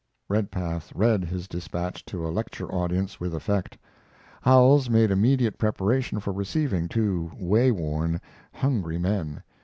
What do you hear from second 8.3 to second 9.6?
hungry men.